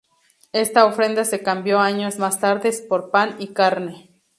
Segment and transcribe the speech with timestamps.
[0.53, 4.09] Esta ofrenda se cambió años más tarde por pan y carne.